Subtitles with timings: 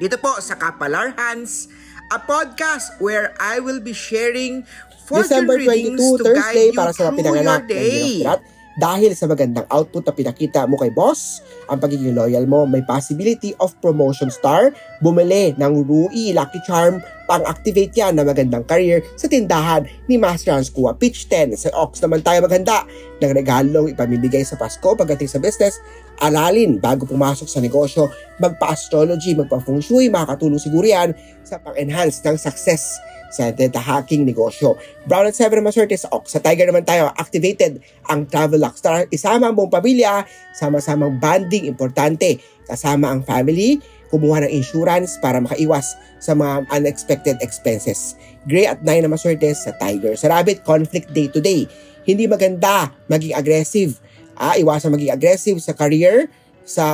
[0.00, 1.68] dito po sa Kapalar Hans,
[2.08, 4.64] a podcast where I will be sharing
[5.04, 8.00] fortune December 22, readings to Thursday, guide you para sa through pinanganak your ng day.
[8.24, 8.40] Birat.
[8.80, 13.52] Dahil sa magandang output na pinakita mo kay boss, ang pagiging loyal mo, may possibility
[13.60, 14.72] of promotion star,
[15.04, 20.72] bumili ng Rui Lucky Charm, pang-activate yan na magandang career sa tindahan ni Master Hans
[20.72, 21.60] Kua Pitch 10.
[21.60, 22.88] Sa Ox naman tayo maghanda
[23.20, 25.76] ng regalong ipamimigay sa Pasko pagdating sa business.
[26.16, 28.08] Aralin bago pumasok sa negosyo,
[28.40, 31.12] magpa-astrology, magpa-feng shui, makakatulong siguro yan
[31.44, 32.96] sa pang-enhance ng success
[33.30, 34.74] sa hacking negosyo.
[35.06, 36.34] Brown at Seven naman swerte sa Ox.
[36.34, 37.78] Sa Tiger naman tayo, activated
[38.10, 39.06] ang Travel Rockstar.
[39.14, 40.26] Isama ang buong pamilya,
[40.58, 42.42] sama-samang banding importante.
[42.66, 43.78] Kasama ang family,
[44.10, 48.18] kumuha ng insurance para makaiwas sa mga unexpected expenses.
[48.50, 50.18] Gray at 9 na maswerte sa Tiger.
[50.18, 51.64] Sa Rabbit, conflict day to day.
[52.04, 54.02] Hindi maganda maging aggressive.
[54.34, 56.26] Ah, iwasan maging aggressive sa career,
[56.66, 56.86] sa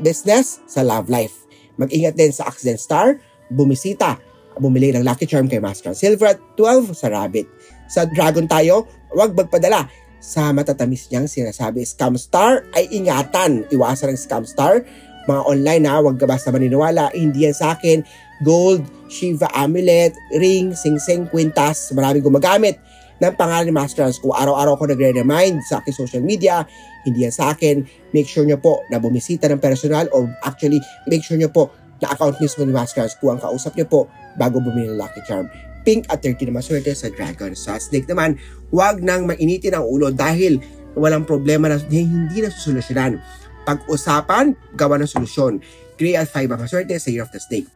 [0.00, 1.34] business, sa love life.
[1.78, 3.18] Mag-ingat din sa accident star,
[3.50, 4.18] bumisita,
[4.58, 7.46] bumili ng Lucky Charm kay Master Silver at 12 sa Rabbit.
[7.88, 13.64] Sa Dragon tayo, huwag magpadala sa matatamis niyang sinasabi scam star ay ingatan.
[13.70, 14.82] Iwasan ng scam star.
[15.30, 17.14] Mga online na, huwag ka basta maniniwala.
[17.14, 18.02] Hindi yan sa akin.
[18.42, 21.94] Gold, Shiva amulet, ring, sing-sing, kwintas.
[21.96, 22.76] Maraming gumagamit
[23.18, 24.18] ng pangalan ni Master Hans.
[24.22, 26.62] Kung araw-araw ko nagre-remind sa aking social media,
[27.02, 27.82] hindi yan sa akin.
[28.14, 30.78] Make sure nyo po na bumisita ng personal o actually,
[31.10, 34.00] make sure nyo po na account mismo ni Hans kung ang kausap nyo po
[34.38, 35.50] bago bumili ng Lucky Charm.
[35.82, 37.54] Pink at 30 na maswerte sa Dragon.
[37.56, 38.36] Sa Snake naman,
[38.68, 40.60] huwag nang mainitin ang ulo dahil
[40.98, 43.22] walang problema na hindi na susolusyonan.
[43.64, 45.62] Pag-usapan, gawa ng solusyon.
[45.98, 47.68] Gray at 5 ang maswerte sa Year of the Snake.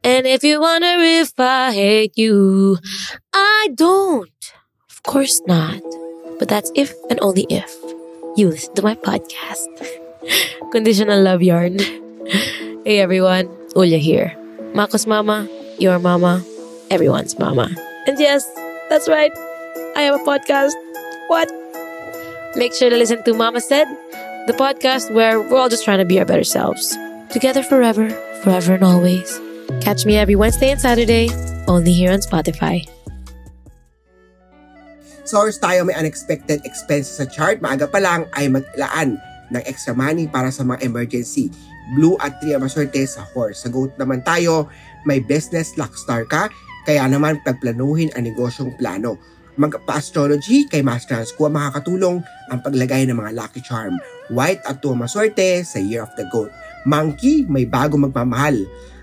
[0.00, 2.78] And if you wonder if I hate you,
[3.36, 4.40] I don't.
[4.88, 5.84] Of course not.
[6.40, 7.68] But that's if and only if
[8.32, 9.68] you listen to my podcast.
[10.72, 11.76] Conditional Love Yarn.
[12.28, 14.36] hey everyone, Ulya here.
[14.74, 15.48] Mako's mama,
[15.78, 16.44] your mama,
[16.90, 17.72] everyone's mama.
[18.06, 18.44] And yes,
[18.90, 19.32] that's right.
[19.96, 20.76] I have a podcast.
[21.28, 21.48] What?
[22.56, 23.88] Make sure to listen to Mama Said,
[24.46, 26.96] the podcast where we're all just trying to be our better selves.
[27.30, 28.10] Together forever,
[28.42, 29.40] forever and always.
[29.80, 31.30] Catch me every Wednesday and Saturday,
[31.68, 32.84] only here on Spotify.
[35.24, 39.16] Source tayo may unexpected expenses sa chart, maaga pa lang ay maglaan
[39.54, 41.48] ng extra money para sa mga emergency.
[41.96, 43.66] Blue at 3 ang maswerte sa horse.
[43.66, 44.70] Sa goat naman tayo,
[45.08, 46.52] may business luck star ka,
[46.86, 49.18] kaya naman pagplanuhin ang negosyong plano.
[49.60, 53.98] Magpa-astrology kay Master Hans Kua makakatulong ang paglagay ng mga lucky charm.
[54.32, 56.48] White at 2 ang maswerte sa Year of the Goat.
[56.88, 58.56] Monkey, may bago magmamahal.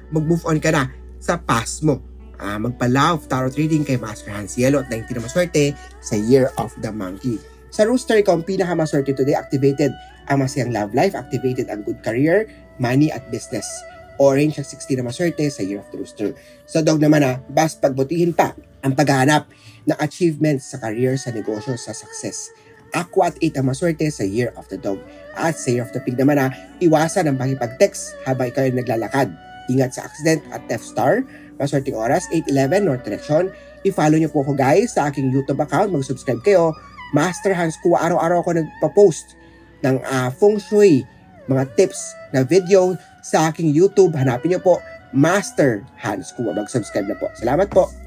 [0.09, 0.89] Mag-move on ka na
[1.21, 2.01] sa past mo.
[2.37, 6.73] Ah, magpa-love tarot reading kay Master Hans Yellow at 19 na maswerte sa Year of
[6.81, 7.37] the Monkey.
[7.73, 9.91] Sa Rooster, ikaw ang pinakamaswerte today, activated
[10.31, 12.47] ang masayang love life, activated ang good career,
[12.77, 13.65] money at business.
[14.17, 16.33] Orange at 16 na maswerte sa Year of the Rooster.
[16.65, 19.45] Sa dog naman na, bas pagbutihin pa ang paghahanap
[19.85, 22.49] ng achievements sa career, sa negosyo, sa success.
[22.95, 24.97] Aqua at 8 ang maswerte sa Year of the Dog.
[25.37, 26.49] At sa Year of the Pig naman na,
[26.81, 29.29] iwasan ang pakipag-text habang ikaw ay naglalakad.
[29.69, 31.21] Ingat sa accident at theft star.
[31.61, 33.51] Maswerteng oras, 8.11 North Direction.
[33.85, 35.93] I-follow niyo po ako guys sa aking YouTube account.
[35.93, 36.73] Mag-subscribe kayo.
[37.11, 38.01] Master Hans Kua.
[38.07, 39.37] Araw-araw ako nagpa-post
[39.85, 41.05] ng uh, feng shui,
[41.47, 44.15] mga tips na video sa aking YouTube.
[44.15, 44.79] Hanapin niyo po
[45.15, 46.51] Master Hans Kua.
[46.55, 47.31] Mag-subscribe na po.
[47.39, 48.06] Salamat po.